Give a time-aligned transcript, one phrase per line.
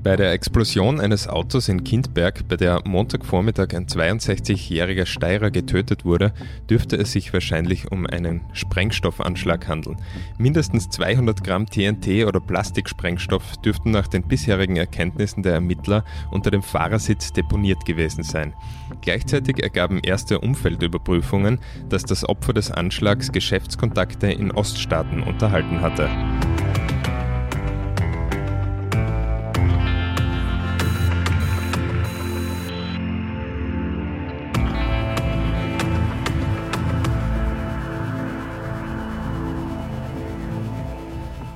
[0.00, 6.32] Bei der Explosion eines Autos in Kindberg, bei der Montagvormittag ein 62-jähriger Steirer getötet wurde,
[6.70, 9.96] dürfte es sich wahrscheinlich um einen Sprengstoffanschlag handeln.
[10.38, 16.62] Mindestens 200 Gramm TNT oder Plastiksprengstoff dürften nach den bisherigen Erkenntnissen der Ermittler unter dem
[16.62, 18.54] Fahrersitz deponiert gewesen sein.
[19.00, 21.58] Gleichzeitig ergaben erste Umfeldüberprüfungen,
[21.88, 26.08] dass das Opfer des Anschlags Geschäftskontakte in Oststaaten unterhalten hatte.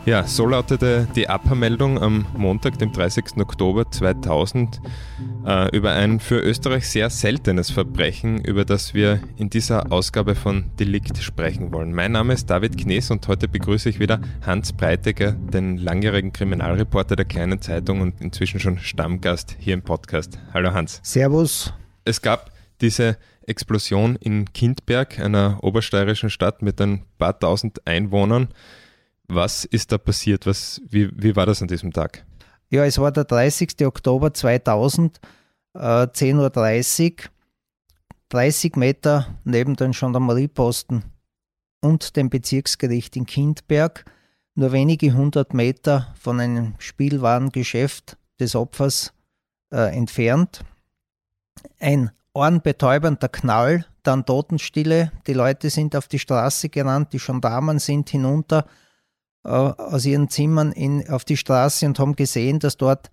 [0.05, 3.37] Ja, so lautete die Abhörmeldung am Montag, dem 30.
[3.37, 4.81] Oktober 2000,
[5.47, 10.73] äh, über ein für Österreich sehr seltenes Verbrechen, über das wir in dieser Ausgabe von
[10.81, 11.93] Delikt sprechen wollen.
[11.95, 17.15] Mein Name ist David Knees und heute begrüße ich wieder Hans Breitegger, den langjährigen Kriminalreporter
[17.15, 20.37] der Kleinen Zeitung und inzwischen schon Stammgast hier im Podcast.
[20.53, 20.99] Hallo Hans.
[21.05, 21.73] Servus.
[22.05, 28.49] Es gab diese Explosion in Kindberg, einer obersteirischen Stadt mit ein paar tausend Einwohnern.
[29.29, 30.47] Was ist da passiert?
[30.47, 32.25] Was, wie, wie war das an diesem Tag?
[32.71, 33.85] Ja, es war der 30.
[33.87, 35.21] Oktober 2000,
[35.75, 37.31] äh, 10.30 Uhr,
[38.31, 41.05] 30 Meter neben den Gendarmerieposten
[41.83, 44.07] und dem Bezirksgericht in Kindberg,
[44.55, 49.13] nur wenige hundert Meter von einem Spielwarengeschäft des Opfers
[49.71, 50.65] äh, entfernt.
[51.79, 58.09] Ein ohrenbetäubender Knall, dann Totenstille, die Leute sind auf die Straße gerannt, die Gendarmen sind
[58.11, 58.67] hinunter,
[59.43, 63.11] aus ihren Zimmern in, auf die Straße und haben gesehen, dass dort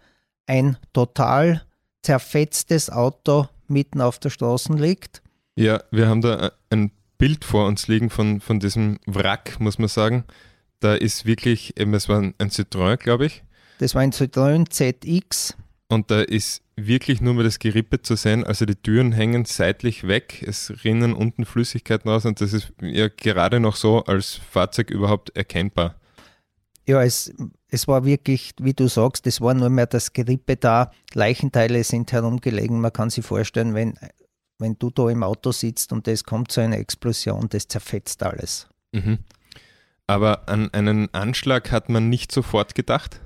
[0.47, 1.63] ein total
[2.01, 5.21] zerfetztes Auto mitten auf der Straße liegt.
[5.55, 9.89] Ja, wir haben da ein Bild vor uns liegen von, von diesem Wrack, muss man
[9.89, 10.23] sagen.
[10.79, 13.43] Da ist wirklich, eben, es war ein, ein Citroën, glaube ich.
[13.79, 15.55] Das war ein Citroën ZX.
[15.89, 18.43] Und da ist wirklich nur mehr das Gerippe zu sehen.
[18.43, 23.09] Also die Türen hängen seitlich weg, es rinnen unten Flüssigkeiten raus und das ist ja
[23.09, 25.95] gerade noch so als Fahrzeug überhaupt erkennbar.
[26.89, 27.31] Ja, es,
[27.67, 30.89] es war wirklich, wie du sagst, es war nur mehr das Gerippe da.
[31.13, 32.81] Leichenteile sind herumgelegen.
[32.81, 33.93] Man kann sich vorstellen, wenn,
[34.57, 38.67] wenn du da im Auto sitzt und es kommt zu einer Explosion, das zerfetzt alles.
[38.91, 39.19] Mhm.
[40.07, 43.21] Aber an einen Anschlag hat man nicht sofort gedacht?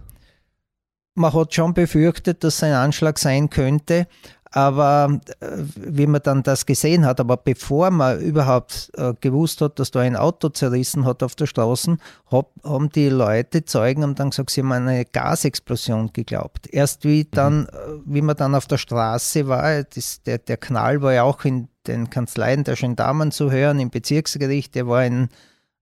[1.15, 4.07] Man hat schon befürchtet, dass es ein Anschlag sein könnte,
[4.55, 9.79] aber äh, wie man dann das gesehen hat, aber bevor man überhaupt äh, gewusst hat,
[9.79, 11.97] dass da ein Auto zerrissen hat auf der Straße,
[12.29, 16.67] hab, haben die Leute, Zeugen, haben dann gesagt, sie haben eine Gasexplosion geglaubt.
[16.71, 17.27] Erst wie mhm.
[17.31, 17.67] dann, mhm.
[18.05, 21.67] wie man dann auf der Straße war, das, der, der Knall war ja auch in
[21.87, 25.29] den Kanzleien der Gendarmen zu hören, im Bezirksgericht, der war in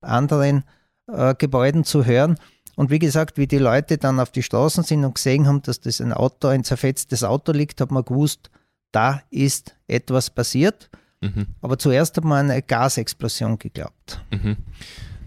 [0.00, 0.64] anderen
[1.08, 2.38] äh, Gebäuden zu hören.
[2.74, 5.80] Und wie gesagt, wie die Leute dann auf die Straßen sind und gesehen haben, dass
[5.80, 8.50] das ein Auto, ein zerfetztes Auto liegt, hat man gewusst,
[8.92, 10.90] da ist etwas passiert.
[11.20, 11.46] Mhm.
[11.60, 14.20] Aber zuerst hat man eine Gasexplosion geglaubt.
[14.30, 14.56] Mhm.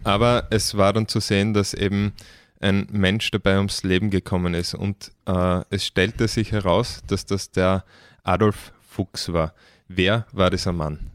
[0.04, 2.14] Aber es war dann zu sehen, dass eben
[2.60, 4.76] ein Mensch dabei ums Leben gekommen ist.
[4.76, 7.84] Und äh, es stellte sich heraus, dass das der
[8.24, 9.54] Adolf Fuchs war.
[9.88, 11.12] Wer war dieser Mann?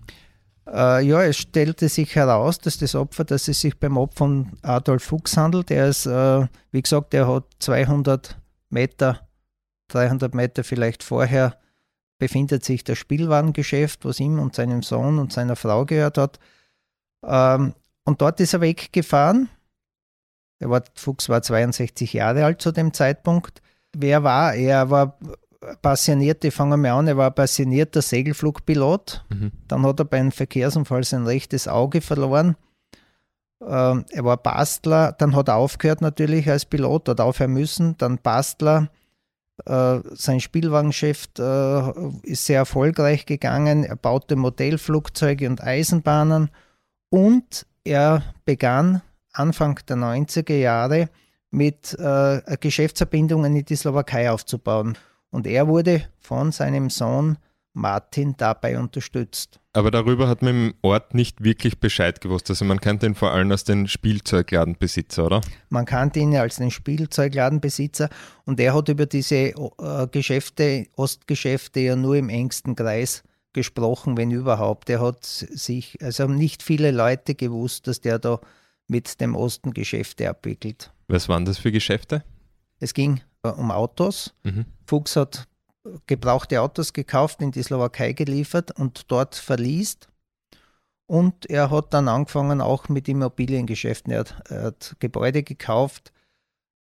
[0.67, 4.53] Äh, ja, es stellte sich heraus, dass das Opfer, dass es sich beim Opfer von
[4.63, 5.71] Adolf Fuchs handelt.
[5.71, 9.27] Er ist, äh, wie gesagt, er hat 200 Meter,
[9.89, 11.59] 300 Meter vielleicht vorher
[12.21, 16.39] befindet sich das Spielwarengeschäft, was ihm und seinem Sohn und seiner Frau gehört hat.
[17.27, 19.49] Ähm, und dort ist er weggefahren.
[20.61, 23.63] Er war, Fuchs war 62 Jahre alt zu dem Zeitpunkt.
[23.97, 24.79] Wer war er?
[24.79, 25.19] Er war
[25.83, 29.25] passionierte, fangen wir an, er war passionierter Segelflugpilot.
[29.29, 29.53] Mhm.
[29.69, 32.57] Dann hat er bei einem Verkehrsunfall sein rechtes Auge verloren.
[33.67, 38.19] Ähm, er war Bastler, dann hat er aufgehört natürlich als Pilot, hat aufhören müssen, dann
[38.19, 38.89] Bastler,
[39.65, 43.85] sein Spielwagengeschäft äh, ist sehr erfolgreich gegangen.
[43.85, 46.51] Er baute Modellflugzeuge und Eisenbahnen
[47.11, 51.09] und er begann Anfang der 90er Jahre
[51.51, 54.97] mit äh, Geschäftsverbindungen in die Slowakei aufzubauen.
[55.31, 57.39] Und er wurde von seinem Sohn
[57.73, 59.61] Martin dabei unterstützt.
[59.73, 62.51] Aber darüber hat man im Ort nicht wirklich Bescheid gewusst.
[62.51, 65.41] Also man kannte ihn vor allem als den Spielzeugladenbesitzer, oder?
[65.69, 68.11] Man kannte ihn als den Spielzeugladenbesitzer
[68.45, 69.55] und er hat über diese äh,
[70.11, 73.23] Geschäfte, Ostgeschäfte ja nur im engsten Kreis
[73.53, 74.91] gesprochen, wenn überhaupt.
[74.91, 78.41] Er hat sich, also haben nicht viele Leute gewusst, dass der da
[78.89, 80.93] mit dem Osten Geschäfte abwickelt.
[81.07, 82.25] Was waren das für Geschäfte?
[82.81, 84.35] Es ging äh, um Autos.
[84.43, 84.67] Mhm.
[84.87, 85.47] Fuchs hat
[86.07, 90.09] gebrauchte Autos gekauft, in die Slowakei geliefert und dort verliest.
[91.07, 94.13] Und er hat dann angefangen auch mit Immobiliengeschäften.
[94.13, 96.13] Er hat, er hat Gebäude gekauft,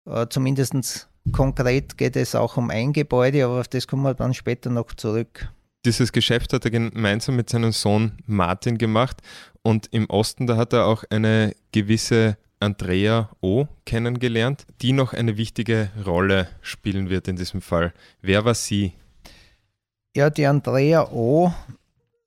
[0.07, 4.35] äh, zumindest Konkret geht es auch um ein Gebäude, aber auf das kommen wir dann
[4.35, 5.49] später noch zurück.
[5.85, 9.23] Dieses Geschäft hat er gemeinsam mit seinem Sohn Martin gemacht
[9.63, 13.67] und im Osten, da hat er auch eine gewisse Andrea O.
[13.87, 17.95] kennengelernt, die noch eine wichtige Rolle spielen wird in diesem Fall.
[18.21, 18.93] Wer war sie?
[20.15, 21.53] Ja, die Andrea O.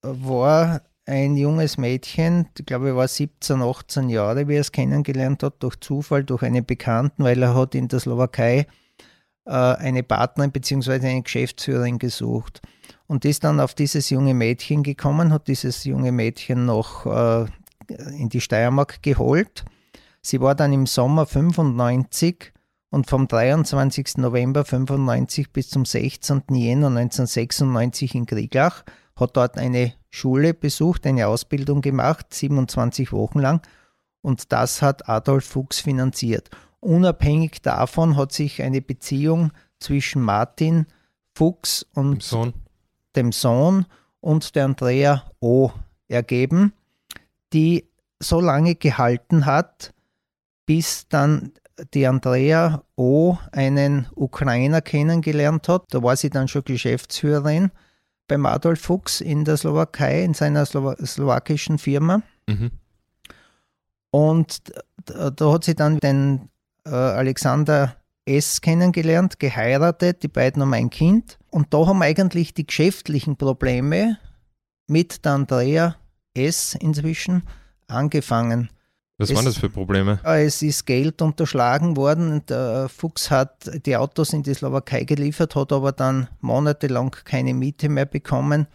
[0.01, 5.43] war ein junges Mädchen, ich glaube, er war 17, 18 Jahre, wie er es kennengelernt
[5.43, 8.65] hat, durch Zufall, durch einen Bekannten, weil er hat in der Slowakei
[9.45, 10.93] äh, eine Partnerin bzw.
[10.93, 12.61] eine Geschäftsführerin gesucht
[13.05, 17.45] und ist dann auf dieses junge Mädchen gekommen, hat dieses junge Mädchen noch äh,
[18.17, 19.65] in die Steiermark geholt
[20.25, 22.53] Sie war dann im Sommer 95
[22.89, 24.17] und vom 23.
[24.17, 26.43] November 95 bis zum 16.
[26.51, 28.83] Jänner 1996 in Krieglach,
[29.15, 33.61] hat dort eine Schule besucht, eine Ausbildung gemacht, 27 Wochen lang.
[34.21, 36.49] Und das hat Adolf Fuchs finanziert.
[36.79, 40.85] Unabhängig davon hat sich eine Beziehung zwischen Martin
[41.35, 42.53] Fuchs und dem Sohn,
[43.15, 43.85] dem Sohn
[44.21, 45.71] und der Andrea O.
[46.07, 46.73] ergeben,
[47.51, 47.89] die
[48.19, 49.92] so lange gehalten hat,
[50.65, 51.53] bis dann
[51.93, 53.37] die Andrea O.
[53.51, 55.85] einen Ukrainer kennengelernt hat.
[55.89, 57.71] Da war sie dann schon Geschäftsführerin
[58.27, 62.21] beim Adolf Fuchs in der Slowakei, in seiner Slow slowakischen Firma.
[62.47, 62.71] Mhm.
[64.11, 64.61] Und
[65.05, 66.49] da hat sie dann den
[66.85, 67.95] äh, Alexander
[68.25, 68.61] S.
[68.61, 71.37] kennengelernt, geheiratet, die beiden haben ein Kind.
[71.49, 74.17] Und da haben eigentlich die geschäftlichen Probleme
[74.87, 75.95] mit der Andrea
[76.33, 76.75] S.
[76.75, 77.43] inzwischen
[77.87, 78.69] angefangen.
[79.17, 80.19] Was es, waren das für Probleme?
[80.25, 82.45] Äh, es ist Geld unterschlagen worden.
[82.47, 87.89] Der Fuchs hat die Autos in die Slowakei geliefert, hat aber dann monatelang keine Miete
[87.89, 88.67] mehr bekommen.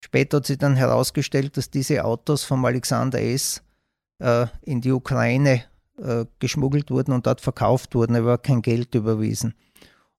[0.00, 3.62] Später hat sich dann herausgestellt, dass diese Autos vom Alexander S.
[4.20, 5.64] Äh, in die Ukraine
[6.02, 9.54] äh, geschmuggelt wurden und dort verkauft wurden, aber kein Geld überwiesen.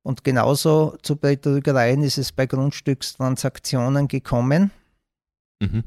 [0.04, 4.72] Und genauso zu Betrügereien ist es bei Grundstückstransaktionen gekommen.
[5.62, 5.84] Mhm.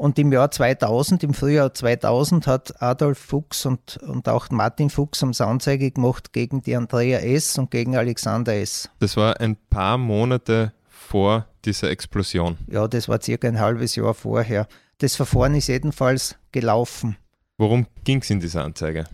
[0.00, 5.20] Und im Jahr 2000, im Frühjahr 2000, hat Adolf Fuchs und, und auch Martin Fuchs
[5.20, 7.58] haben Anzeige gemacht gegen die Andrea S.
[7.58, 8.88] und gegen Alexander S.
[9.00, 12.56] Das war ein paar Monate vor dieser Explosion.
[12.66, 14.68] Ja, das war circa ein halbes Jahr vorher.
[14.96, 17.18] Das Verfahren ist jedenfalls gelaufen.
[17.58, 19.04] Worum ging es in dieser Anzeige?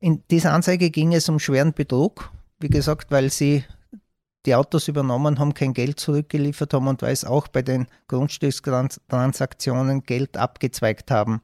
[0.00, 2.30] In dieser Anzeige ging es um schweren Betrug.
[2.58, 3.64] Wie gesagt, weil sie
[4.46, 10.04] die Autos übernommen haben, kein Geld zurückgeliefert haben und weil es auch bei den Grundstückstransaktionen
[10.04, 11.42] Geld abgezweigt haben.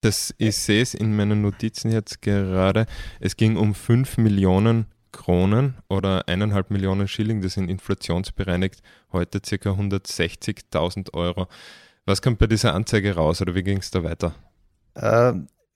[0.00, 2.86] Das, ich sehe es in meinen Notizen jetzt gerade.
[3.18, 9.70] Es ging um 5 Millionen Kronen oder 1,5 Millionen Schilling, das sind inflationsbereinigt, heute ca.
[9.70, 11.48] 160.000 Euro.
[12.04, 14.34] Was kommt bei dieser Anzeige raus oder wie ging es da weiter?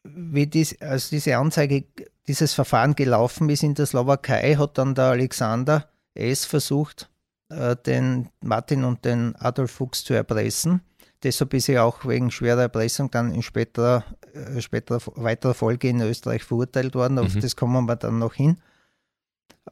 [0.03, 1.85] Wie dies, also diese Anzeige
[2.27, 6.45] dieses Verfahren gelaufen ist in der Slowakei, hat dann der Alexander S.
[6.45, 7.11] versucht,
[7.49, 10.81] äh, den Martin und den Adolf Fuchs zu erpressen.
[11.23, 16.01] Deshalb ist er auch wegen schwerer Erpressung dann in späterer, äh, späterer weiterer Folge in
[16.01, 17.19] Österreich verurteilt worden.
[17.19, 17.41] Auf mhm.
[17.41, 18.59] das kommen wir dann noch hin.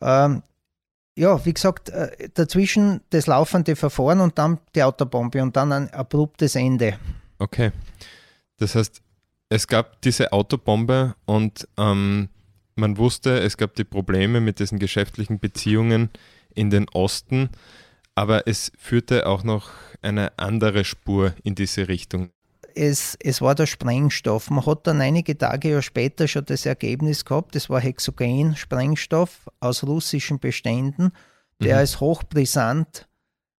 [0.01, 0.43] Ähm,
[1.17, 5.93] ja, wie gesagt, äh, dazwischen das laufende Verfahren und dann die Autobombe und dann ein
[5.93, 6.99] abruptes Ende.
[7.39, 7.73] Okay.
[8.59, 9.01] Das heißt,
[9.49, 12.29] es gab diese Autobombe und ähm,
[12.75, 16.11] man wusste, es gab die Probleme mit diesen geschäftlichen Beziehungen
[16.55, 17.51] in den Osten,
[18.15, 19.71] aber es führte auch noch
[20.03, 22.31] eine andere Spur in diese Richtung.
[22.75, 24.51] Es, es war der Sprengstoff.
[24.51, 30.39] Man hat dann einige Tage später schon das Ergebnis gehabt, das war Hexogen-Sprengstoff aus russischen
[30.39, 31.11] Beständen,
[31.61, 31.79] der mhm.
[31.81, 33.09] als hochbrisant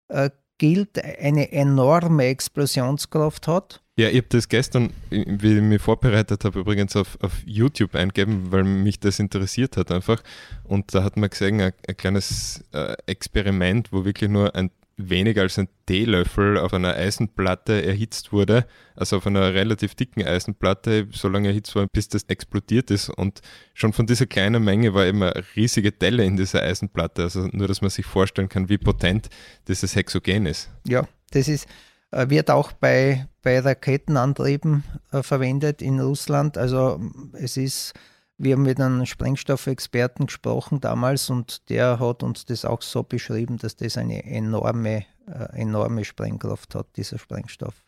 [0.09, 6.45] äh, gilt, eine enorme Explosionskraft hat ja, ich habe das gestern, wie ich mich vorbereitet
[6.45, 10.23] habe, übrigens auf, auf YouTube eingegeben, weil mich das interessiert hat einfach.
[10.63, 15.43] Und da hat man gesehen, ein, ein kleines äh, Experiment, wo wirklich nur ein weniger
[15.43, 21.29] als ein Teelöffel auf einer Eisenplatte erhitzt wurde, also auf einer relativ dicken Eisenplatte, so
[21.29, 23.09] lange erhitzt wurde, bis das explodiert ist.
[23.09, 23.41] Und
[23.75, 27.23] schon von dieser kleinen Menge war eben eine riesige Delle in dieser Eisenplatte.
[27.23, 29.29] Also nur, dass man sich vorstellen kann, wie potent
[29.69, 30.69] dieses Hexogen ist.
[30.87, 31.69] Ja, das ist,
[32.11, 36.59] äh, wird auch bei, bei Raketenantrieben äh, verwendet in Russland.
[36.59, 37.01] Also
[37.35, 37.95] es ist,
[38.39, 43.59] wir haben mit einem Sprengstoffexperten gesprochen damals und der hat uns das auch so beschrieben,
[43.59, 47.85] dass das eine enorme, äh, enorme Sprengkraft hat, dieser Sprengstoff.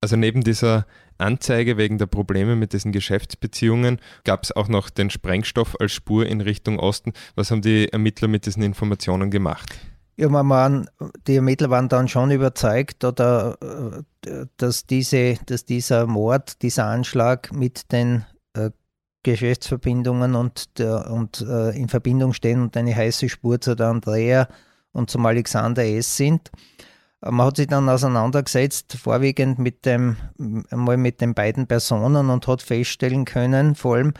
[0.00, 0.86] Also neben dieser
[1.18, 6.24] Anzeige wegen der Probleme mit diesen Geschäftsbeziehungen gab es auch noch den Sprengstoff als Spur
[6.24, 7.12] in Richtung Osten.
[7.34, 9.78] Was haben die Ermittler mit diesen Informationen gemacht?
[10.16, 10.90] Ja, man waren,
[11.26, 13.56] die Ermittler waren dann schon überzeugt, oder,
[14.26, 18.24] äh, dass, diese, dass dieser Mord, dieser Anschlag mit den
[19.22, 24.48] Geschäftsverbindungen und, der, und äh, in Verbindung stehen und eine heiße Spur zu der Andrea
[24.92, 26.16] und zum Alexander S.
[26.16, 26.50] sind.
[27.22, 30.16] Man hat sich dann auseinandergesetzt, vorwiegend mit dem,
[30.70, 34.14] einmal mit den beiden Personen und hat feststellen können, vor allem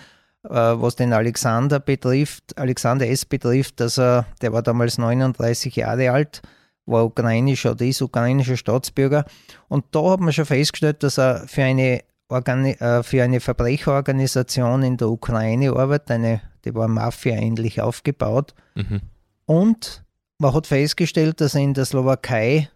[0.45, 3.25] äh, was den Alexander betrifft, Alexander S.
[3.25, 6.43] betrifft, dass er, der war damals 39 Jahre alt,
[6.87, 9.25] war ukrainischer oder ist ukrainischer Staatsbürger.
[9.69, 14.83] Und da hat man schon festgestellt, dass er für eine, Organi äh, für eine Verbrecherorganisation
[14.83, 18.55] in der Ukraine arbeitet, eine, die war Mafia-ähnlich aufgebaut.
[18.75, 19.01] Mhm.
[19.47, 20.05] Und
[20.39, 22.69] man hat festgestellt, dass er in der Slowakei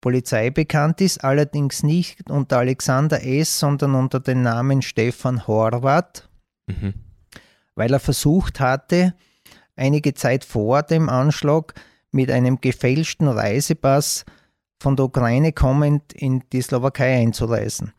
[0.00, 6.28] Polizei bekannt ist, allerdings nicht unter Alexander S., sondern unter dem Namen Stefan Horvath,
[6.66, 6.94] mhm.
[7.74, 9.14] weil er versucht hatte,
[9.76, 11.74] einige Zeit vor dem Anschlag
[12.10, 14.24] mit einem gefälschten Reisepass
[14.80, 17.92] von der Ukraine kommend in die Slowakei einzureisen.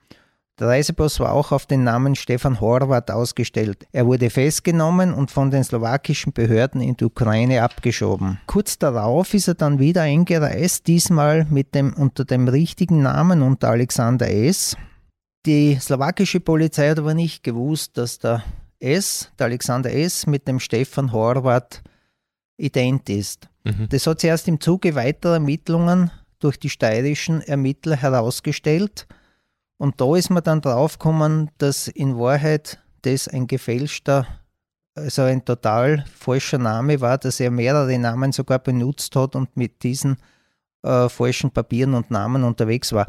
[0.60, 3.88] Der Reisepass war auch auf den Namen Stefan Horvath ausgestellt.
[3.94, 8.42] Er wurde festgenommen und von den slowakischen Behörden in die Ukraine abgeschoben.
[8.46, 13.70] Kurz darauf ist er dann wieder eingereist, diesmal mit dem, unter dem richtigen Namen, unter
[13.70, 14.76] Alexander S.
[15.46, 18.44] Die slowakische Polizei hat aber nicht gewusst, dass der
[18.82, 21.82] S, der Alexander S, mit dem Stefan Horvath
[22.58, 23.48] ident ist.
[23.64, 23.88] Mhm.
[23.90, 29.08] Das hat sich erst im Zuge weiterer Ermittlungen durch die steirischen Ermittler herausgestellt–
[29.80, 34.28] und da ist man dann draufgekommen, dass in Wahrheit das ein gefälschter,
[34.94, 39.82] also ein total falscher Name war, dass er mehrere Namen sogar benutzt hat und mit
[39.84, 40.18] diesen
[40.84, 43.08] äh, falschen Papieren und Namen unterwegs war.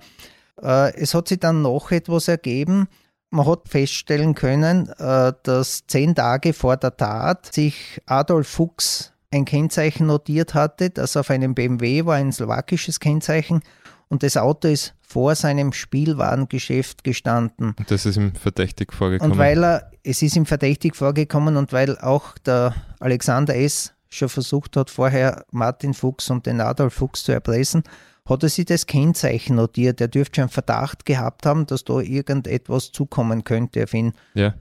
[0.63, 2.87] Äh, es hat sich dann noch etwas ergeben.
[3.31, 9.45] Man hat feststellen können, äh, dass zehn Tage vor der Tat sich Adolf Fuchs ein
[9.45, 13.63] Kennzeichen notiert hatte, das auf einem BMW war, ein slowakisches Kennzeichen,
[14.11, 17.75] und das Auto ist vor seinem Spielwarengeschäft gestanden.
[17.79, 19.33] Und das ist ihm verdächtig vorgekommen.
[19.33, 23.95] Und weil er, es ist ihm verdächtig vorgekommen und weil auch der Alexander S.
[24.09, 27.85] schon versucht hat, vorher Martin Fuchs und den Adolf Fuchs zu erpressen,
[28.29, 30.01] hat er sich das Kennzeichen notiert.
[30.01, 34.13] Er dürfte schon Verdacht gehabt haben, dass da irgendetwas zukommen könnte auf ihn.
[34.35, 34.55] Ja.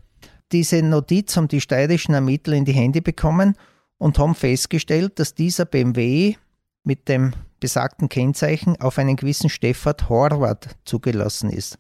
[0.51, 3.56] Diese Notiz haben die steirischen Ermittler in die Hände bekommen
[3.98, 6.36] und haben festgestellt, dass dieser BMW
[6.84, 11.78] mit dem besagten Kennzeichen auf einen gewissen Stefan Horvath zugelassen ist.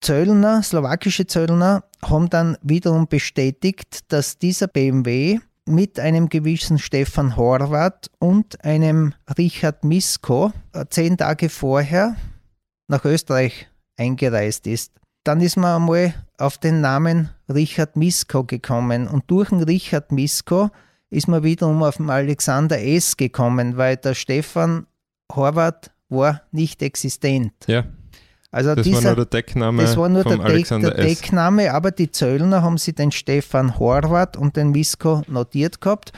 [0.00, 8.10] Zöllner, slowakische Zöllner, haben dann wiederum bestätigt, dass dieser BMW mit einem gewissen Stefan Horvath
[8.18, 12.16] und einem Richard Misko äh, zehn Tage vorher
[12.88, 14.92] nach Österreich eingereist ist.
[15.24, 20.70] Dann ist man einmal auf den Namen Richard Misko gekommen und durch den Richard Misko
[21.12, 23.16] ist man wiederum auf den Alexander S.
[23.16, 24.86] gekommen, weil der Stefan
[25.34, 27.52] Horvath war nicht existent.
[27.66, 27.84] Ja.
[28.50, 29.82] Also das dieser, war nur der Deckname.
[29.82, 34.36] Das war nur der, Deck, der Deckname, aber die Zöllner haben sie den Stefan Horvath
[34.36, 36.12] und den Misko notiert gehabt.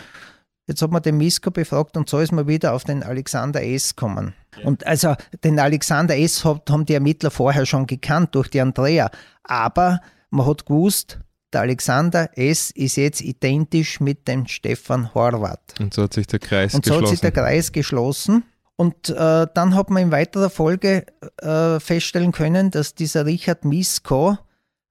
[0.66, 3.94] Jetzt hat man den Misko befragt und so ist man wieder auf den Alexander S.
[3.94, 4.34] gekommen.
[4.58, 4.66] Ja.
[4.66, 6.44] Und also den Alexander S.
[6.44, 9.10] haben die Ermittler vorher schon gekannt durch die Andrea.
[9.42, 11.18] Aber man hat gewusst,
[11.54, 12.70] der Alexander S.
[12.70, 15.80] ist jetzt identisch mit dem Stefan Horvath.
[15.80, 16.98] Und so hat sich der Kreis Und geschlossen.
[17.02, 18.44] Und so hat sich der Kreis geschlossen.
[18.76, 21.06] Und äh, dann hat man in weiterer Folge
[21.40, 24.36] äh, feststellen können, dass dieser Richard Misko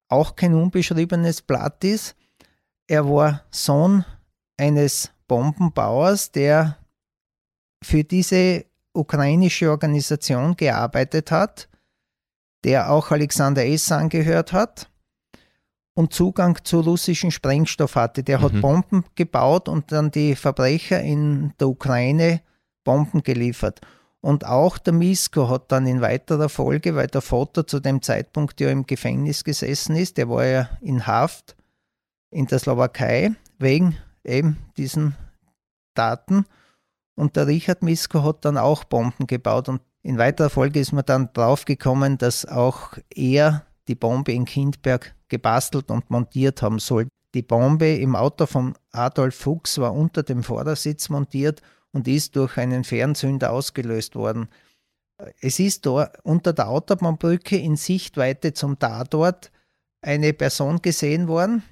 [0.08, 2.16] auch kein unbeschriebenes Blatt ist.
[2.88, 4.06] Er war Sohn
[4.58, 6.78] eines Bombenbauers, der
[7.84, 11.68] für diese ukrainische Organisation gearbeitet hat,
[12.64, 13.92] der auch Alexander S.
[13.92, 14.90] angehört hat
[15.96, 18.24] und Zugang zu russischem Sprengstoff hatte.
[18.24, 18.44] Der mhm.
[18.44, 22.42] hat Bomben gebaut und dann die Verbrecher in der Ukraine
[22.84, 23.82] Bomben geliefert.
[24.22, 28.62] Und auch der Misko hat dann in weiterer Folge, weil der Vater zu dem Zeitpunkt
[28.62, 31.56] ja im Gefängnis gesessen ist, der war ja in Haft
[32.32, 35.16] in der Slowakei wegen eben diesen
[35.94, 36.46] Daten.
[37.16, 39.70] Und der Richard Misko hat dann auch Bomben gebaut.
[39.70, 45.16] Und in weiterer Folge ist man dann draufgekommen, dass auch er die Bombe in Kindberg
[45.28, 47.08] gebastelt und montiert haben soll.
[47.34, 51.62] Die Bombe im Auto von Adolf Fuchs war unter dem Vordersitz montiert
[51.92, 54.50] und ist durch einen Fernzünder ausgelöst worden.
[55.42, 59.52] Es ist da unter der Autobahnbrücke in Sichtweite zum Tatort
[60.02, 61.64] eine Person gesehen worden,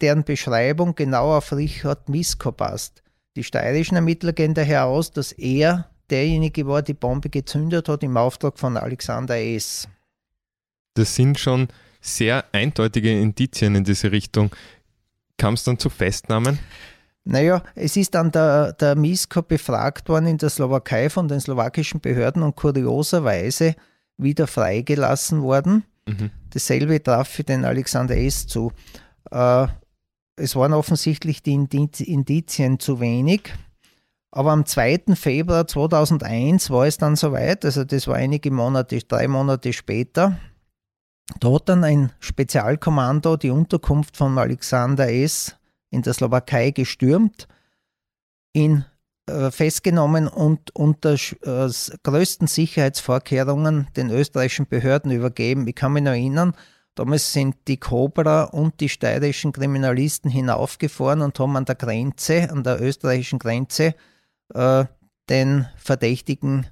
[0.00, 3.02] deren Beschreibung genau auf Richard Misko passt.
[3.36, 8.16] Die steirischen Ermittler gehen daher aus, dass er derjenige war, die Bombe gezündet hat im
[8.16, 9.88] Auftrag von Alexander S.
[11.00, 11.68] Das sind schon
[12.02, 14.54] sehr eindeutige Indizien in diese Richtung.
[15.38, 16.58] Kam es dann zu Festnahmen?
[17.24, 22.00] Naja, es ist dann der, der Misko befragt worden in der Slowakei von den slowakischen
[22.00, 23.76] Behörden und kurioserweise
[24.18, 25.84] wieder freigelassen worden.
[26.06, 26.30] Mhm.
[26.50, 28.46] Dasselbe traf für den Alexander S.
[28.46, 28.70] zu.
[29.30, 29.68] Äh,
[30.36, 33.54] es waren offensichtlich die Indizien zu wenig.
[34.32, 35.14] Aber am 2.
[35.14, 40.38] Februar 2001 war es dann soweit, also das war einige Monate, drei Monate später.
[41.38, 45.56] Da hat dann ein Spezialkommando die Unterkunft von Alexander S.
[45.90, 47.46] in der Slowakei gestürmt,
[48.52, 48.84] ihn
[49.26, 51.70] äh, festgenommen und unter äh,
[52.02, 55.66] größten Sicherheitsvorkehrungen den österreichischen Behörden übergeben.
[55.68, 56.54] Ich kann mich noch erinnern,
[56.94, 62.64] damals sind die Cobra und die steirischen Kriminalisten hinaufgefahren und haben an der Grenze, an
[62.64, 63.94] der österreichischen Grenze,
[64.52, 64.84] äh,
[65.28, 66.66] den Verdächtigen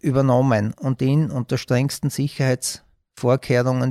[0.00, 2.85] übernommen und ihn unter strengsten Sicherheitsvorkehrungen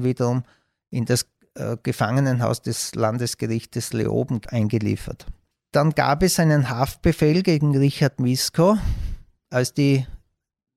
[0.03, 0.44] wiederum
[0.89, 5.25] in das äh, Gefangenenhaus des Landesgerichtes Leoben eingeliefert.
[5.72, 8.77] Dann gab es einen Haftbefehl gegen Richard Misko,
[9.50, 10.05] als die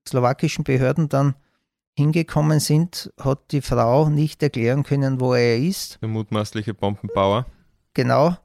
[0.08, 1.34] slowakischen Behörden dann
[1.96, 5.98] hingekommen sind, hat die Frau nicht erklären können, wo er ist.
[6.00, 7.46] Der mutmaßliche Bombenbauer.
[7.94, 8.36] Genau.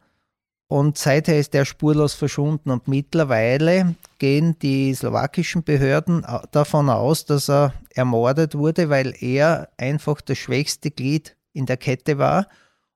[0.74, 2.72] Und seither ist er spurlos verschwunden.
[2.72, 10.20] Und mittlerweile gehen die slowakischen Behörden davon aus, dass er ermordet wurde, weil er einfach
[10.22, 12.48] das schwächste Glied in der Kette war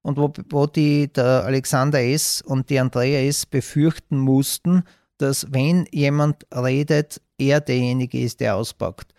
[0.01, 2.41] und wo, wo die, der Alexander S.
[2.41, 3.45] und die Andrea S.
[3.45, 4.81] befürchten mussten,
[5.19, 9.13] dass wenn jemand redet, er derjenige ist, der auspackt.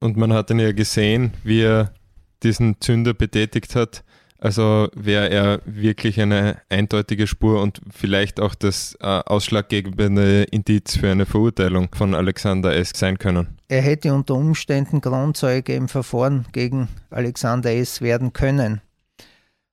[0.00, 1.94] Und man hat dann ja gesehen, wie er
[2.42, 4.04] diesen Zünder betätigt hat.
[4.40, 11.10] Also wäre er wirklich eine eindeutige Spur und vielleicht auch das äh, ausschlaggebende Indiz für
[11.10, 12.92] eine Verurteilung von Alexander S.
[12.94, 13.58] sein können.
[13.66, 18.00] Er hätte unter Umständen Grundzeuge im Verfahren gegen Alexander S.
[18.00, 18.80] werden können.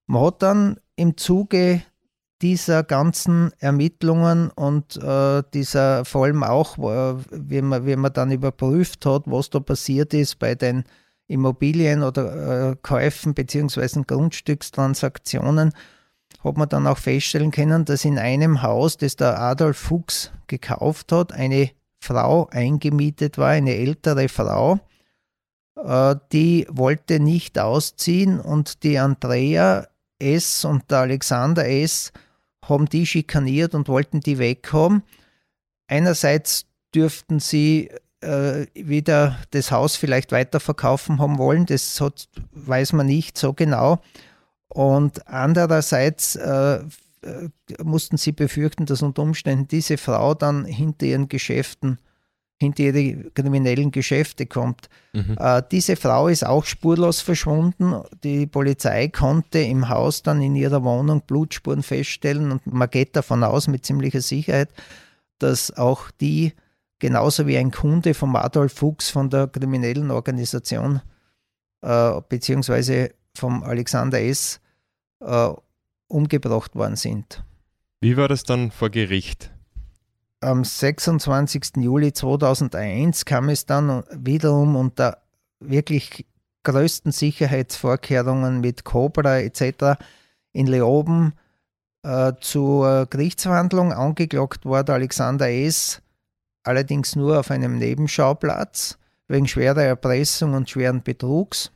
[0.08, 1.84] Man hat dann im Zuge
[2.42, 8.32] dieser ganzen Ermittlungen und äh, dieser vor allem auch, äh, wie, man, wie man dann
[8.32, 10.84] überprüft hat, was da passiert ist bei den
[11.28, 14.04] Immobilien oder äh, Käufen bzw.
[14.06, 15.74] Grundstückstransaktionen,
[16.44, 21.12] hat man dann auch feststellen können, dass in einem Haus, das der Adolf Fuchs gekauft
[21.12, 24.80] hat, eine Frau eingemietet war, eine ältere Frau,
[25.76, 29.88] äh, die wollte nicht ausziehen und die Andrea
[30.20, 30.66] S.
[30.66, 32.12] und der Alexander S.
[32.64, 35.04] haben die schikaniert und wollten die weghaben.
[35.88, 37.90] Einerseits dürften sie
[38.26, 44.00] äh, wieder das Haus vielleicht weiterverkaufen haben wollen, das hat, weiß man nicht so genau.
[44.68, 46.80] Und andererseits äh,
[47.22, 47.50] äh
[47.84, 52.00] mussten sie befürchten, dass unter Umständen diese Frau dann hinter ihren Geschäften
[52.58, 54.90] hinter ihre kriminellen Geschäfte kommt.
[55.14, 55.36] Mhm.
[55.38, 58.02] Äh, diese Frau ist auch spurlos verschwunden.
[58.24, 63.44] Die Polizei konnte im Haus dann in ihrer Wohnung Blutspuren feststellen und man geht davon
[63.44, 64.70] aus mit ziemlicher Sicherheit,
[65.40, 66.54] dass auch die
[67.00, 71.02] genauso wie ein Kunde vom Adolf Fuchs von der kriminellen Organisation
[71.82, 74.60] äh, beziehungsweise vom Alexander S.
[75.20, 75.50] Äh,
[76.08, 77.44] umgebracht worden sind.
[78.02, 79.52] Wie war das dann vor Gericht?
[80.46, 81.78] am 26.
[81.78, 85.24] Juli 2001 kam es dann wiederum unter
[85.60, 86.26] wirklich
[86.64, 90.00] größten Sicherheitsvorkehrungen mit Cobra etc.
[90.52, 91.34] in Leoben
[92.04, 93.92] äh, zur Gerichtsverhandlung.
[93.92, 96.02] Angeklagt wurde Alexander S.
[96.68, 98.98] allerdings nur auf einem Nebenschauplatz
[99.28, 101.72] wegen schwerer Erpressung und schweren Betrugs.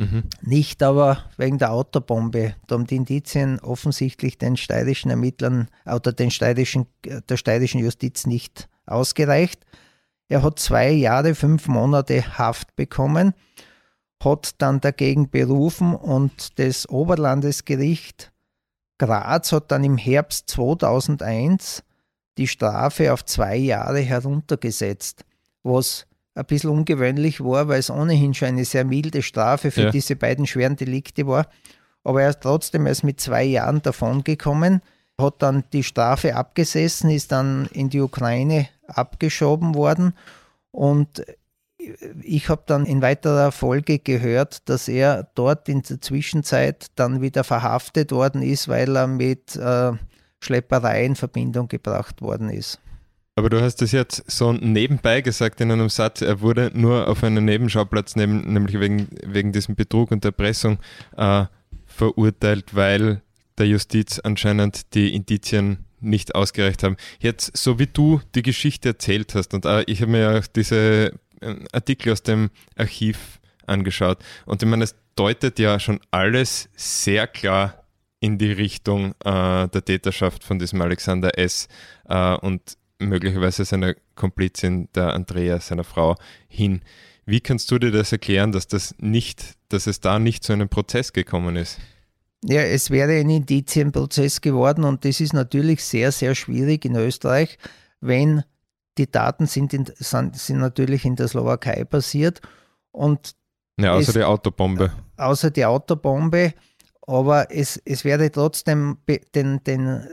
[0.00, 0.24] Mhm.
[0.42, 2.54] Nicht aber wegen der Autobombe.
[2.66, 8.68] Da haben die Indizien offensichtlich den steirischen Ermittlern oder den steirischen, der steirischen Justiz nicht
[8.86, 9.64] ausgereicht.
[10.28, 13.34] Er hat zwei Jahre, fünf Monate Haft bekommen,
[14.22, 18.32] hat dann dagegen berufen und das Oberlandesgericht
[18.98, 21.84] Graz hat dann im Herbst 2001
[22.38, 25.24] die Strafe auf zwei Jahre heruntergesetzt,
[25.62, 29.90] was ein bisschen ungewöhnlich war, weil es ohnehin schon eine sehr milde Strafe für ja.
[29.90, 31.48] diese beiden schweren Delikte war.
[32.04, 34.80] Aber er ist trotzdem erst mit zwei Jahren davongekommen,
[35.20, 40.14] hat dann die Strafe abgesessen, ist dann in die Ukraine abgeschoben worden
[40.70, 41.24] und
[42.22, 47.44] ich habe dann in weiterer Folge gehört, dass er dort in der Zwischenzeit dann wieder
[47.44, 49.92] verhaftet worden ist, weil er mit äh,
[50.40, 52.80] Schlepperei in Verbindung gebracht worden ist.
[53.38, 57.22] Aber du hast es jetzt so nebenbei gesagt in einem Satz, er wurde nur auf
[57.22, 60.78] einen Nebenschauplatz, neben, nämlich wegen, wegen diesem Betrug und Erpressung,
[61.16, 61.44] äh,
[61.86, 63.22] verurteilt, weil
[63.56, 66.96] der Justiz anscheinend die Indizien nicht ausgereicht haben.
[67.20, 71.12] Jetzt, so wie du die Geschichte erzählt hast, und äh, ich habe mir ja diese
[71.40, 77.28] äh, Artikel aus dem Archiv angeschaut, und ich meine, es deutet ja schon alles sehr
[77.28, 77.77] klar
[78.20, 81.68] in die Richtung äh, der Täterschaft von diesem Alexander S.
[82.08, 86.16] Äh, und möglicherweise seiner Komplizin, der Andrea, seiner Frau,
[86.48, 86.82] hin.
[87.26, 90.68] Wie kannst du dir das erklären, dass das nicht dass es da nicht zu einem
[90.68, 91.78] Prozess gekommen ist?
[92.44, 97.58] Ja, es wäre ein Indizienprozess geworden und das ist natürlich sehr, sehr schwierig in Österreich,
[98.00, 98.44] wenn
[98.96, 102.40] die Daten sind, in, sind, sind natürlich in der Slowakei passiert
[102.92, 103.34] und
[103.78, 104.92] ja, außer es, die Autobombe.
[105.16, 106.54] Außer die Autobombe
[107.08, 108.98] aber es, es werde trotzdem
[109.34, 110.06] den, den,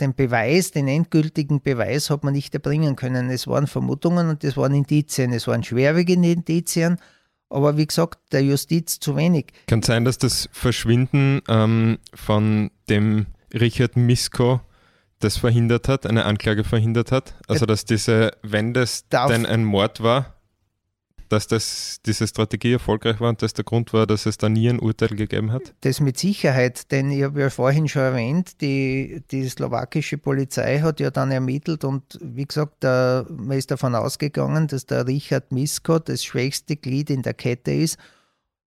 [0.00, 3.28] den Beweis, den endgültigen Beweis hat man nicht erbringen können.
[3.28, 6.96] Es waren Vermutungen und es waren Indizien, es waren schwerwiegende Indizien,
[7.50, 9.52] aber wie gesagt, der Justiz zu wenig.
[9.66, 14.62] Kann sein, dass das Verschwinden ähm, von dem Richard Misko
[15.18, 17.34] das verhindert hat, eine Anklage verhindert hat?
[17.46, 20.34] Also dass diese, wenn das denn ein Mord war,
[21.32, 24.68] dass das, diese Strategie erfolgreich war und das der Grund war, dass es da nie
[24.68, 25.74] ein Urteil gegeben hat?
[25.80, 31.00] Das mit Sicherheit, denn ich habe ja vorhin schon erwähnt, die, die slowakische Polizei hat
[31.00, 35.98] ja dann ermittelt und wie gesagt, der, man ist davon ausgegangen, dass der Richard Misko
[35.98, 37.98] das schwächste Glied in der Kette ist,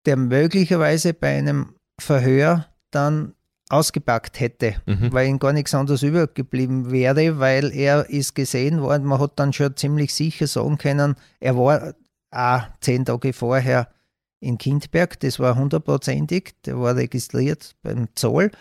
[0.05, 3.33] der möglicherweise bei einem Verhör dann
[3.69, 5.13] ausgepackt hätte, mhm.
[5.13, 9.53] weil ihm gar nichts anderes übergeblieben wäre, weil er ist gesehen worden, man hat dann
[9.53, 11.93] schon ziemlich sicher sagen können, er war
[12.31, 13.89] auch zehn Tage vorher
[14.39, 18.51] in Kindberg, das war hundertprozentig, der war registriert beim Zoll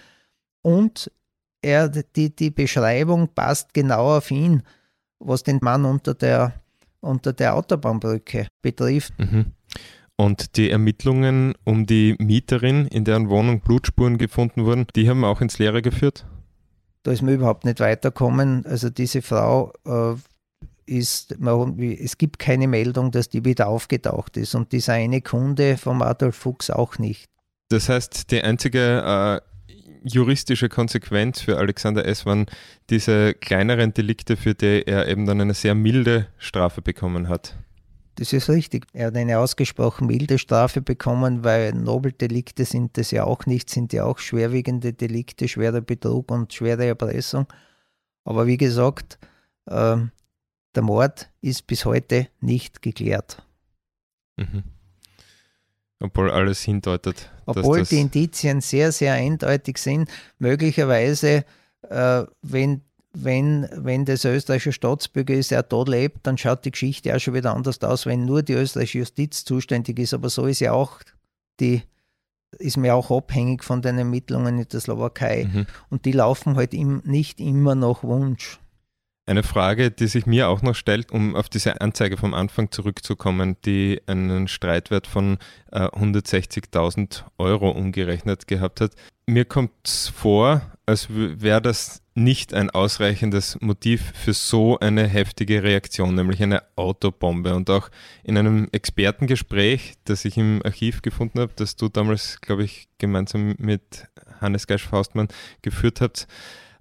[0.63, 1.11] und
[1.63, 4.63] er, die, die Beschreibung passt genau auf ihn,
[5.19, 6.53] was den Mann unter der,
[7.01, 9.13] unter der Autobahnbrücke betrifft.
[9.19, 9.53] Mhm.
[10.17, 15.41] Und die Ermittlungen um die Mieterin, in deren Wohnung Blutspuren gefunden wurden, die haben auch
[15.41, 16.27] ins Leere geführt?
[17.05, 18.67] Da ist man überhaupt nicht weitergekommen.
[18.67, 20.17] Also diese Frau äh,
[20.89, 26.03] ist, es gibt keine Meldung, dass die wieder aufgetaucht ist und dieser eine Kunde vom
[26.03, 27.27] Adolf Fuchs auch nicht.
[27.69, 29.49] Das heißt, die einzige äh,
[30.03, 32.25] juristische Konsequenz für Alexander S.
[32.25, 32.47] waren
[32.91, 37.57] diese kleineren Delikte, für die er eben dann eine sehr milde Strafe bekommen hat.
[38.15, 38.87] Das ist richtig.
[38.93, 43.93] Er hat eine ausgesprochen milde Strafe bekommen, weil Nobeldelikte sind das ja auch nicht, sind
[43.93, 47.47] ja auch schwerwiegende Delikte, schwerer Betrug und schwere Erpressung.
[48.25, 49.19] Aber wie gesagt,
[49.67, 49.99] äh,
[50.75, 53.43] der Mord ist bis heute nicht geklärt.
[54.37, 54.65] Mhm.
[56.01, 57.31] Obwohl alles hindeutet.
[57.45, 61.45] Obwohl die Indizien sehr, sehr eindeutig sind, möglicherweise,
[61.89, 67.15] äh, wenn, wenn, wenn das österreichische Staatsbürger ist, er dort lebt, dann schaut die Geschichte
[67.15, 70.15] auch schon wieder anders aus, wenn nur die österreichische Justiz zuständig ist.
[70.15, 71.01] Aber so ist ja auch
[71.59, 71.83] die,
[72.59, 75.49] ist mir auch abhängig von den Ermittlungen in der Slowakei.
[75.53, 75.67] Mhm.
[75.91, 78.61] Und die laufen halt im, nicht immer nach Wunsch.
[79.29, 83.59] Eine Frage, die sich mir auch noch stellt, um auf diese Anzeige vom Anfang zurückzukommen,
[83.63, 85.37] die einen Streitwert von
[85.71, 88.93] äh, 160.000 Euro umgerechnet gehabt hat.
[89.27, 95.63] Mir kommt es vor, als wäre das nicht ein ausreichendes Motiv für so eine heftige
[95.63, 97.55] Reaktion, nämlich eine Autobombe.
[97.55, 97.91] Und auch
[98.25, 103.57] in einem Expertengespräch, das ich im Archiv gefunden habe, das du damals, glaube ich, gemeinsam
[103.59, 104.09] mit
[104.41, 105.29] Hannes Geisch-Faustmann
[105.61, 106.27] geführt habt,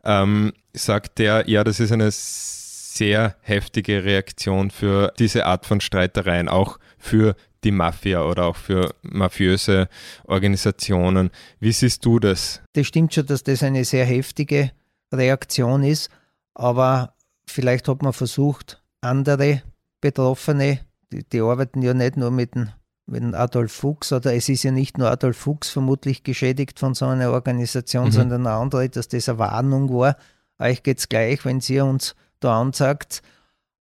[0.08, 6.48] ähm, sagt der, ja, das ist eine sehr heftige Reaktion für diese Art von Streitereien,
[6.48, 9.89] auch für die Mafia oder auch für mafiöse
[10.24, 11.30] Organisationen.
[11.60, 12.62] Wie siehst du das?
[12.74, 14.72] Das stimmt schon, dass das eine sehr heftige
[15.13, 16.10] Reaktion ist,
[16.56, 17.13] aber
[17.48, 19.62] vielleicht hat man versucht, andere
[20.02, 20.80] Betroffene,
[21.12, 22.70] die, die arbeiten ja nicht nur mit dem
[23.08, 27.06] mit Adolf Fuchs, oder es ist ja nicht nur Adolf Fuchs vermutlich geschädigt von so
[27.06, 28.12] einer Organisation, mhm.
[28.12, 30.17] sondern eine andere, dass das eine Warnung war.
[30.60, 33.22] Euch geht es gleich, wenn ihr uns da ansagt.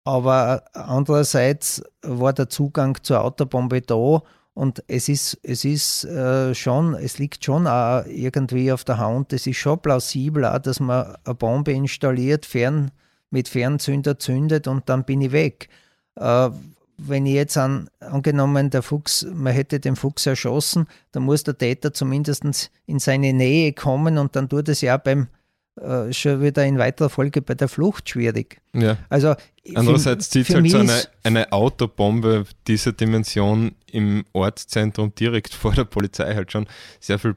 [0.04, 4.22] Aber andererseits war der Zugang zur Autobombe da
[4.54, 9.32] und es ist, es ist äh, schon, es liegt schon auch irgendwie auf der Hand,
[9.32, 12.90] es ist schon plausibel, auch, dass man eine Bombe installiert, fern,
[13.30, 15.68] mit Fernzünder zündet und dann bin ich weg.
[16.14, 16.50] Äh,
[16.98, 21.58] wenn ich jetzt an, angenommen, der Fuchs, man hätte den Fuchs erschossen, dann muss der
[21.58, 25.28] Täter zumindest in seine Nähe kommen und dann tut es ja beim
[25.80, 28.60] äh, schon wieder in weiterer Folge bei der Flucht schwierig.
[28.72, 28.96] Ja.
[29.10, 29.34] Also
[29.74, 36.34] Andererseits zieht halt so eine, eine Autobombe dieser Dimension im Ortszentrum direkt vor der Polizei
[36.34, 36.66] halt schon
[37.00, 37.34] sehr viel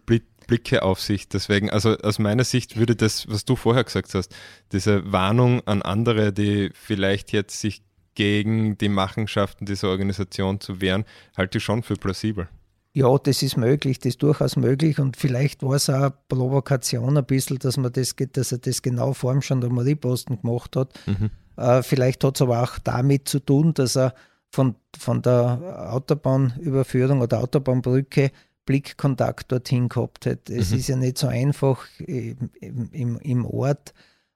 [0.47, 1.27] Blicke auf sich.
[1.27, 4.33] Deswegen, also aus meiner Sicht würde das, was du vorher gesagt hast,
[4.71, 7.81] diese Warnung an andere, die vielleicht jetzt sich
[8.19, 11.05] gegen die Machenschaften dieser Organisation zu wehren,
[11.37, 12.49] halte ich schon für plausibel.
[12.91, 17.17] Ja, das ist möglich, das ist durchaus möglich und vielleicht war es auch eine Provokation
[17.17, 20.99] ein bisschen, dass, man das, dass er das genau vor dem Gendarmerieposten gemacht hat.
[21.07, 21.29] Mhm.
[21.55, 24.13] Äh, vielleicht hat es aber auch damit zu tun, dass er
[24.51, 28.31] von, von der Autobahnüberführung oder Autobahnbrücke
[28.65, 30.49] Blickkontakt dorthin gehabt hat.
[30.49, 30.77] Es mhm.
[30.77, 33.93] ist ja nicht so einfach im, im, im Ort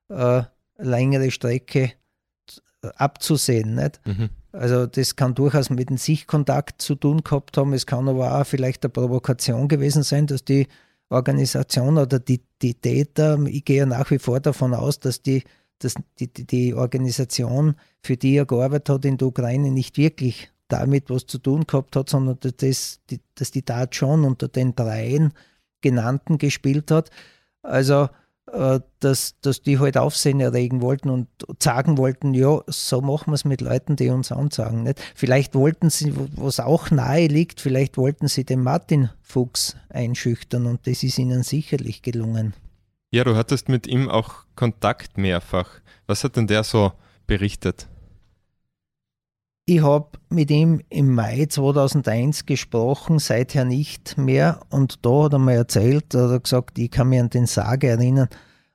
[0.08, 0.44] äh,
[0.78, 1.92] längere Strecke
[2.96, 3.76] abzusehen.
[3.76, 4.00] Nicht?
[4.06, 4.30] Mhm.
[4.52, 7.74] Also das kann durchaus mit dem Sichtkontakt zu tun gehabt haben.
[7.74, 10.68] Es kann aber auch vielleicht eine Provokation gewesen sein, dass die
[11.10, 15.44] Organisation oder die, die Täter, ich gehe ja nach wie vor davon aus, dass die,
[15.80, 21.10] dass die, die Organisation, für die er gearbeitet hat in der Ukraine, nicht wirklich damit
[21.10, 25.34] was zu tun gehabt hat, sondern dass die, dass die Tat schon unter den dreien
[25.82, 27.12] genannten gespielt hat.
[27.62, 28.10] Also
[28.46, 31.28] dass, dass die halt Aufsehen erregen wollten und
[31.60, 34.84] sagen wollten, ja, so machen wir es mit Leuten, die uns ansagen.
[34.84, 35.00] Nicht?
[35.16, 40.86] Vielleicht wollten sie, was auch nahe liegt, vielleicht wollten sie den Martin Fuchs einschüchtern und
[40.88, 42.54] das ist ihnen sicherlich gelungen.
[43.12, 45.70] Ja, du hattest mit ihm auch Kontakt mehrfach.
[46.08, 46.92] Was hat denn der so
[47.28, 47.88] berichtet?
[49.66, 54.60] Ich habe mit ihm im Mai 2001 gesprochen, seither nicht mehr.
[54.70, 57.88] Und da hat er mir erzählt, hat er gesagt, ich kann mich an den Sage
[57.88, 58.28] erinnern,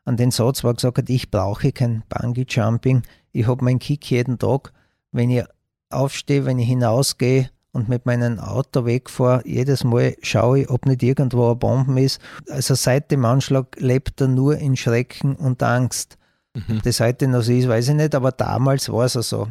[0.06, 3.02] an den Satz, wo er gesagt hat, ich brauche kein Bungee-Jumping.
[3.32, 4.72] Ich habe meinen Kick jeden Tag.
[5.12, 5.44] Wenn ich
[5.90, 11.02] aufstehe, wenn ich hinausgehe und mit meinem Auto wegfahre, jedes Mal schaue ich, ob nicht
[11.02, 12.18] irgendwo eine Bombe ist.
[12.48, 16.16] Also seit dem Anschlag lebt er nur in Schrecken und Angst.
[16.54, 16.80] Mhm.
[16.82, 19.48] Das heute noch so ist, weiß ich nicht, aber damals war es so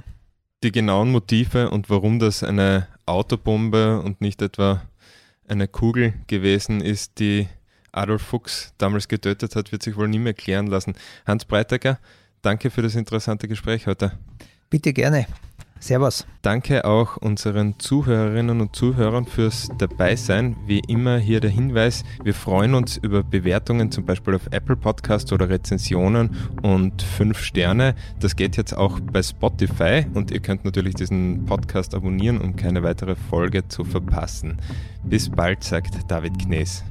[0.68, 4.82] die genauen Motive und warum das eine Autobombe und nicht etwa
[5.48, 7.48] eine Kugel gewesen ist, die
[7.94, 10.96] Adolf Fuchs damals getötet hat, wird sich wohl nie mehr klären lassen.
[11.26, 12.00] Hans Breitecker,
[12.42, 14.12] danke für das interessante Gespräch heute.
[14.70, 15.26] Bitte gerne.
[15.80, 16.26] Servus.
[16.42, 20.56] Danke auch unseren Zuhörerinnen und Zuhörern fürs Dabeisein.
[20.66, 25.32] Wie immer hier der Hinweis, wir freuen uns über Bewertungen zum Beispiel auf Apple Podcast
[25.34, 27.96] oder Rezensionen und fünf Sterne.
[28.20, 32.84] Das geht jetzt auch bei Spotify und ihr könnt natürlich diesen Podcast abonnieren, um keine
[32.84, 34.58] weitere Folge zu verpassen.
[35.04, 36.84] Bis bald, sagt David Knees.